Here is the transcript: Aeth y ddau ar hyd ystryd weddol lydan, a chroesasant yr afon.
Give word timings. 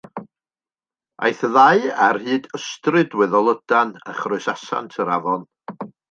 Aeth 1.25 1.41
y 1.47 1.49
ddau 1.57 1.83
ar 2.05 2.17
hyd 2.29 2.47
ystryd 2.59 3.13
weddol 3.19 3.45
lydan, 3.49 3.91
a 4.13 4.15
chroesasant 4.21 4.97
yr 5.05 5.13
afon. 5.17 5.45